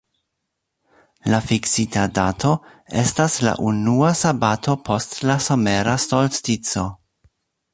[1.33, 2.53] La fiksita dato
[3.01, 6.89] estas la unua sabato post la somera solstico.